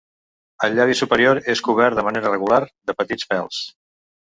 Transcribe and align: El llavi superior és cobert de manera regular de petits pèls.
El 0.67 0.77
llavi 0.79 0.95
superior 1.01 1.43
és 1.55 1.63
cobert 1.69 2.01
de 2.01 2.07
manera 2.11 2.35
regular 2.35 2.61
de 2.71 3.01
petits 3.05 3.33
pèls. 3.35 3.67